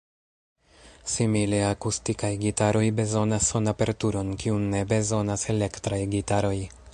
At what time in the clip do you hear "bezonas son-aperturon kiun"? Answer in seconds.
3.01-4.67